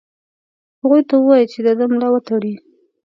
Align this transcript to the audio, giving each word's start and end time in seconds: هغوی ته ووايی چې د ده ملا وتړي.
هغوی 0.81 1.01
ته 1.09 1.13
ووايی 1.17 1.45
چې 1.51 1.59
د 1.65 1.67
ده 1.79 1.85
ملا 1.93 2.07
وتړي. 2.11 2.53